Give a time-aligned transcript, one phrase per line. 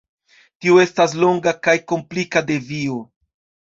[0.63, 3.03] Tio estas longa kaj komplika devio.